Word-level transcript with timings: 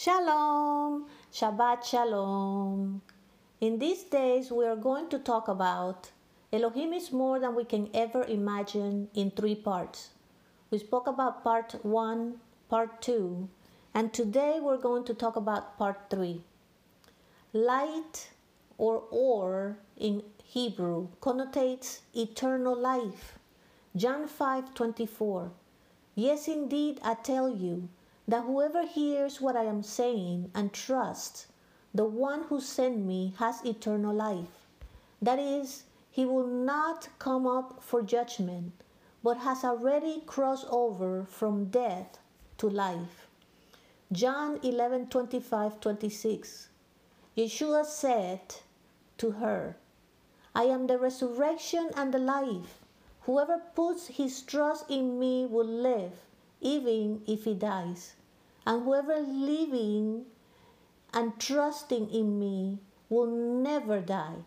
Shabbat 0.00 1.84
Shalom. 1.84 3.02
In 3.60 3.78
these 3.78 4.02
days, 4.04 4.50
we 4.50 4.64
are 4.64 4.74
going 4.74 5.10
to 5.10 5.18
talk 5.18 5.46
about 5.46 6.10
Elohim 6.50 6.94
is 6.94 7.12
more 7.12 7.38
than 7.38 7.54
we 7.54 7.64
can 7.64 7.90
ever 7.92 8.24
imagine 8.24 9.10
in 9.12 9.30
three 9.30 9.54
parts. 9.54 10.08
We 10.70 10.78
spoke 10.78 11.06
about 11.06 11.44
part 11.44 11.84
one, 11.84 12.40
part 12.70 13.02
two, 13.02 13.50
and 13.92 14.10
today 14.10 14.58
we're 14.58 14.78
going 14.78 15.04
to 15.04 15.12
talk 15.12 15.36
about 15.36 15.76
part 15.76 16.08
three. 16.08 16.40
Light 17.52 18.30
or 18.78 19.02
or 19.10 19.76
in 19.98 20.22
Hebrew 20.42 21.08
connotates 21.20 22.00
eternal 22.14 22.74
life. 22.74 23.38
John 23.94 24.26
5 24.28 24.72
24. 24.72 25.50
Yes, 26.14 26.48
indeed, 26.48 27.00
I 27.04 27.12
tell 27.22 27.50
you 27.54 27.90
that 28.28 28.44
whoever 28.44 28.86
hears 28.86 29.40
what 29.40 29.56
I 29.56 29.64
am 29.64 29.82
saying 29.82 30.50
and 30.54 30.72
trusts 30.72 31.46
the 31.92 32.04
one 32.04 32.44
who 32.44 32.60
sent 32.60 32.98
me 32.98 33.34
has 33.38 33.64
eternal 33.64 34.14
life. 34.14 34.68
That 35.20 35.40
is, 35.40 35.84
he 36.08 36.24
will 36.24 36.46
not 36.46 37.08
come 37.18 37.46
up 37.46 37.82
for 37.82 38.00
judgment, 38.00 38.72
but 39.24 39.38
has 39.38 39.64
already 39.64 40.22
crossed 40.24 40.66
over 40.70 41.24
from 41.24 41.64
death 41.64 42.18
to 42.58 42.68
life. 42.68 43.26
John 44.12 44.60
11 44.62 45.08
25 45.08 45.80
26. 45.80 46.68
Yeshua 47.36 47.84
said 47.84 48.54
to 49.18 49.32
her, 49.32 49.76
I 50.54 50.64
am 50.64 50.86
the 50.86 50.98
resurrection 50.98 51.90
and 51.96 52.14
the 52.14 52.18
life. 52.18 52.78
Whoever 53.22 53.58
puts 53.74 54.06
his 54.06 54.42
trust 54.42 54.88
in 54.88 55.18
me 55.18 55.44
will 55.44 55.66
live, 55.66 56.12
even 56.60 57.22
if 57.26 57.44
he 57.44 57.54
dies. 57.54 58.14
And 58.66 58.84
whoever 58.84 59.18
living 59.18 60.26
and 61.12 61.38
trusting 61.38 62.10
in 62.10 62.38
me 62.38 62.78
will 63.08 63.26
never 63.26 64.00
die. 64.00 64.44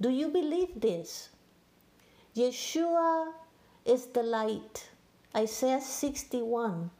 Do 0.00 0.10
you 0.10 0.28
believe 0.28 0.80
this? 0.80 1.30
Yeshua 2.36 3.32
is 3.84 4.06
the 4.06 4.22
light. 4.22 4.90
Isaiah 5.36 5.80
61. 5.80 6.90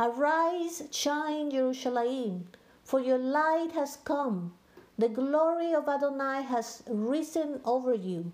Arise, 0.00 0.82
shine, 0.90 1.50
Jerusalem, 1.50 2.48
for 2.84 3.00
your 3.00 3.18
light 3.18 3.72
has 3.72 3.98
come. 4.04 4.54
The 4.98 5.08
glory 5.08 5.74
of 5.74 5.88
Adonai 5.88 6.42
has 6.42 6.82
risen 6.88 7.60
over 7.64 7.94
you. 7.94 8.32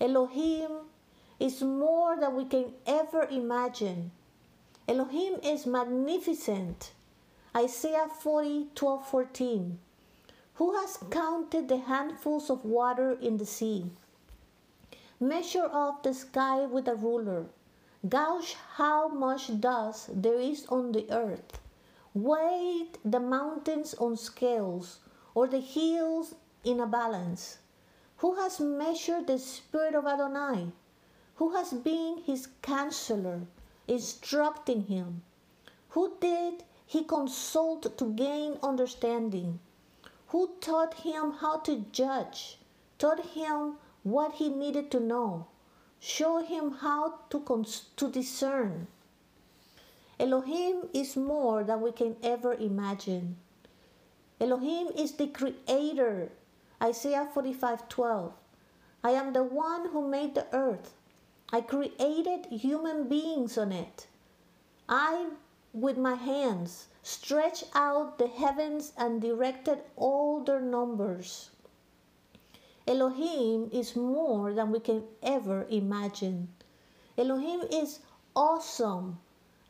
Elohim 0.00 0.70
is 1.40 1.62
more 1.62 2.16
than 2.16 2.34
we 2.36 2.44
can 2.44 2.72
ever 2.86 3.22
imagine. 3.30 4.10
Elohim 4.88 5.40
is 5.42 5.66
magnificent. 5.66 6.92
Isaiah 7.56 8.06
40 8.08 8.68
12 8.76 9.08
14. 9.08 9.78
Who 10.54 10.76
has 10.76 10.98
counted 11.10 11.68
the 11.68 11.78
handfuls 11.78 12.48
of 12.50 12.64
water 12.64 13.18
in 13.20 13.36
the 13.36 13.46
sea? 13.46 13.90
Measure 15.18 15.68
off 15.72 16.04
the 16.04 16.14
sky 16.14 16.66
with 16.66 16.86
a 16.86 16.94
ruler. 16.94 17.46
Gauge 18.08 18.54
how 18.74 19.08
much 19.08 19.58
dust 19.58 20.22
there 20.22 20.38
is 20.38 20.66
on 20.66 20.92
the 20.92 21.10
earth. 21.10 21.58
Weigh 22.14 22.86
the 23.04 23.18
mountains 23.18 23.92
on 23.94 24.16
scales 24.16 25.00
or 25.34 25.48
the 25.48 25.58
hills 25.58 26.36
in 26.62 26.78
a 26.78 26.86
balance. 26.86 27.58
Who 28.18 28.36
has 28.36 28.60
measured 28.60 29.26
the 29.26 29.40
spirit 29.40 29.96
of 29.96 30.06
Adonai? 30.06 30.70
Who 31.34 31.54
has 31.56 31.72
been 31.72 32.18
his 32.18 32.46
counselor, 32.62 33.48
instructing 33.88 34.82
him? 34.82 35.22
Who 35.90 36.16
did 36.20 36.64
he 36.86 37.04
consult 37.04 37.96
to 37.98 38.12
gain 38.12 38.58
understanding? 38.62 39.60
Who 40.28 40.50
taught 40.60 40.94
him 40.94 41.32
how 41.32 41.58
to 41.58 41.84
judge? 41.92 42.58
Taught 42.98 43.26
him 43.26 43.78
what 44.02 44.34
he 44.34 44.48
needed 44.48 44.90
to 44.90 45.00
know? 45.00 45.46
Show 45.98 46.38
him 46.38 46.72
how 46.72 47.20
to, 47.30 47.40
cons- 47.40 47.86
to 47.96 48.10
discern? 48.10 48.86
Elohim 50.18 50.88
is 50.94 51.16
more 51.16 51.64
than 51.64 51.80
we 51.80 51.92
can 51.92 52.16
ever 52.22 52.54
imagine. 52.54 53.36
Elohim 54.40 54.88
is 54.88 55.12
the 55.12 55.26
creator. 55.26 56.30
Isaiah 56.82 57.28
45 57.32 57.88
12. 57.88 58.32
I 59.02 59.10
am 59.10 59.32
the 59.32 59.42
one 59.42 59.88
who 59.90 60.06
made 60.08 60.34
the 60.34 60.46
earth. 60.52 60.94
I 61.52 61.60
created 61.60 62.46
human 62.46 63.08
beings 63.08 63.56
on 63.56 63.70
it. 63.70 64.08
I, 64.88 65.28
with 65.72 65.96
my 65.96 66.14
hands, 66.14 66.88
stretched 67.02 67.70
out 67.72 68.18
the 68.18 68.26
heavens 68.26 68.92
and 68.96 69.22
directed 69.22 69.84
all 69.94 70.40
their 70.40 70.60
numbers. 70.60 71.50
Elohim 72.88 73.70
is 73.72 73.94
more 73.94 74.52
than 74.52 74.72
we 74.72 74.80
can 74.80 75.04
ever 75.22 75.66
imagine. 75.70 76.48
Elohim 77.16 77.62
is 77.70 78.00
awesome. 78.34 79.20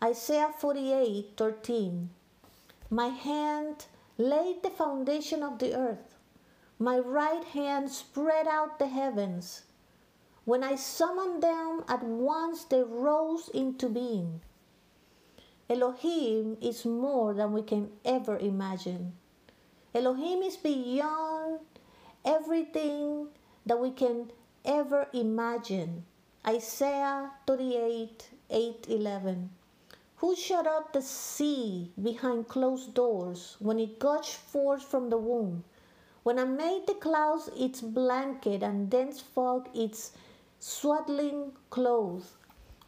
Isaiah 0.03 0.55
48 0.59 1.35
13. 1.37 2.11
My 2.89 3.09
hand 3.09 3.87
laid 4.17 4.63
the 4.63 4.71
foundation 4.71 5.43
of 5.43 5.59
the 5.59 5.75
earth. 5.75 6.17
My 6.79 6.99
right 6.99 7.45
hand 7.45 7.91
spread 7.91 8.49
out 8.49 8.79
the 8.79 8.89
heavens. 8.89 9.63
When 10.47 10.63
I 10.63 10.77
summoned 10.77 11.43
them, 11.43 11.83
at 11.89 12.05
once 12.05 12.63
they 12.63 12.81
rose 12.81 13.49
into 13.49 13.89
being. 13.89 14.43
Elohim 15.69 16.57
is 16.63 16.85
more 16.85 17.35
than 17.35 17.53
we 17.53 17.63
can 17.63 17.91
ever 18.05 18.39
imagine. 18.39 19.15
Elohim 19.93 20.45
is 20.45 20.57
beyond 20.57 21.59
everything 22.25 23.27
that 23.67 23.81
we 23.81 23.91
can 23.91 24.31
ever 24.65 25.09
imagine. 25.13 26.05
Isaiah 26.47 27.33
38 27.49 28.31
8 28.49 28.87
11. 28.89 29.51
Who 30.19 30.37
shut 30.37 30.69
up 30.69 30.93
the 30.93 31.03
sea 31.03 31.91
behind 32.01 32.47
closed 32.47 32.95
doors 32.95 33.57
when 33.59 33.81
it 33.81 33.99
gushed 33.99 34.37
forth 34.37 34.85
from 34.85 35.11
the 35.11 35.19
womb? 35.19 35.65
When 36.23 36.39
I 36.39 36.45
made 36.45 36.87
the 36.87 36.95
clouds 36.95 37.51
its 37.57 37.81
blanket 37.81 38.63
and 38.63 38.89
dense 38.89 39.21
fog 39.21 39.69
its 39.75 40.13
swaddling 40.67 41.53
clothes, 41.71 42.33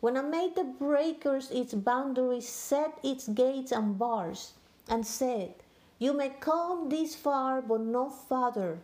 when 0.01 0.17
I 0.17 0.23
made 0.23 0.57
the 0.57 0.65
breakers 0.65 1.49
its 1.53 1.75
boundaries, 1.75 2.49
set 2.49 2.99
its 3.05 3.29
gates 3.29 3.71
and 3.71 3.97
bars, 3.97 4.55
and 4.89 5.07
said, 5.07 5.55
You 5.97 6.13
may 6.13 6.31
come 6.31 6.89
this 6.89 7.15
far, 7.15 7.63
but 7.63 7.81
no 7.83 8.11
farther. 8.11 8.81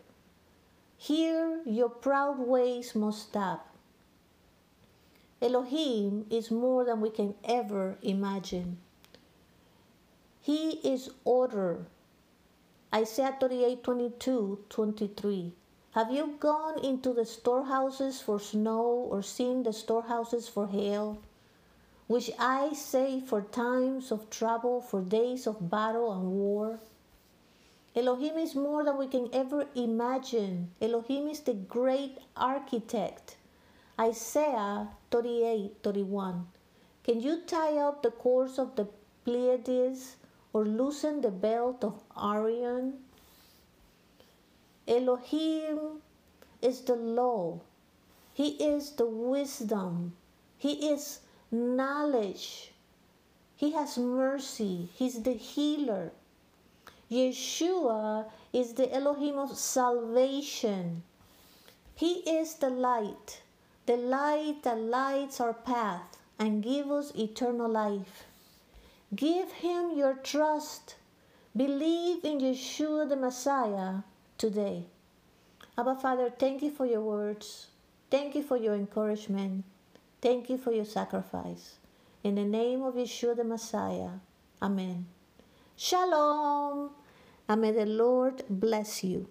Here 0.97 1.61
your 1.67 1.89
proud 1.89 2.39
ways 2.39 2.95
must 2.95 3.31
stop. 3.31 3.67
Elohim 5.43 6.27
is 6.31 6.53
more 6.53 6.85
than 6.85 7.01
we 7.01 7.11
can 7.11 7.35
ever 7.43 7.99
imagine. 8.01 8.79
He 10.41 10.79
is 10.89 11.11
order. 11.25 11.87
Isaiah 12.95 13.37
38 13.41 13.83
22 13.83 14.61
23. 14.69 15.53
Have 15.95 16.11
you 16.11 16.35
gone 16.41 16.81
into 16.81 17.13
the 17.13 17.25
storehouses 17.25 18.21
for 18.21 18.41
snow 18.41 18.83
or 18.83 19.23
seen 19.23 19.63
the 19.63 19.73
storehouses 19.73 20.49
for 20.49 20.67
hail? 20.67 21.19
Which 22.09 22.33
I 22.37 22.73
say 22.73 23.21
for 23.21 23.43
times 23.43 24.11
of 24.11 24.29
trouble, 24.29 24.81
for 24.81 25.03
days 25.03 25.47
of 25.47 25.71
battle 25.71 26.13
and 26.13 26.33
war? 26.33 26.81
Elohim 27.95 28.37
is 28.39 28.57
more 28.57 28.83
than 28.83 28.99
we 28.99 29.07
can 29.07 29.29
ever 29.33 29.69
imagine. 29.77 30.73
Elohim 30.83 31.29
is 31.29 31.39
the 31.39 31.55
great 31.55 32.19
architect. 32.37 33.37
Isaiah 33.97 34.89
38 35.13 35.77
31. 35.85 36.49
Can 37.05 37.21
you 37.21 37.43
tie 37.47 37.79
up 37.79 38.03
the 38.03 38.11
cords 38.11 38.59
of 38.59 38.75
the 38.75 38.89
Pleiades 39.25 40.17
or 40.53 40.65
loosen 40.65 41.21
the 41.21 41.31
belt 41.31 41.85
of 41.85 42.03
Orion? 42.17 42.95
Elohim 44.87 46.03
is 46.61 46.83
the 46.83 46.97
law. 46.97 47.61
He 48.35 48.51
is 48.63 48.93
the 48.93 49.07
wisdom. 49.07 50.17
He 50.59 50.91
is 50.91 51.21
knowledge. 51.51 52.73
He 53.57 53.73
has 53.73 53.97
mercy. 53.97 54.91
He's 54.95 55.23
the 55.23 55.33
healer. 55.33 56.13
Yeshua 57.11 58.27
is 58.53 58.75
the 58.75 58.93
Elohim 58.93 59.39
of 59.39 59.57
salvation. 59.57 61.03
He 61.95 62.15
is 62.29 62.55
the 62.55 62.71
light, 62.71 63.43
the 63.87 63.97
light 63.97 64.63
that 64.65 64.79
lights 64.79 65.41
our 65.41 65.55
path 65.55 66.19
and 66.39 66.63
gives 66.63 66.91
us 66.91 67.15
eternal 67.15 67.69
life. 67.69 68.25
Give 69.15 69.51
him 69.53 69.97
your 69.97 70.15
trust. 70.15 70.97
Believe 71.57 72.25
in 72.25 72.41
Yeshua 72.41 73.09
the 73.09 73.17
Messiah 73.17 74.03
today. 74.39 74.87
Abba 75.79 75.97
Father, 75.97 76.31
thank 76.31 76.63
you 76.63 76.71
for 76.71 76.87
your 76.87 77.01
words. 77.03 77.69
Thank 78.11 78.35
you 78.35 78.43
for 78.43 78.57
your 78.57 78.75
encouragement. 78.75 79.65
Thank 80.23 80.51
you 80.51 80.59
for 80.59 80.73
your 80.73 80.85
sacrifice. 80.85 81.77
In 82.23 82.37
the 82.37 82.45
name 82.45 82.83
of 82.83 82.95
Yeshua 82.95 83.37
the 83.37 83.45
Messiah. 83.45 84.21
Amen. 84.63 85.07
Shalom. 85.77 86.91
and 87.49 87.61
may 87.61 87.73
the 87.73 87.87
Lord 87.87 88.45
bless 88.49 89.05
you. 89.05 89.29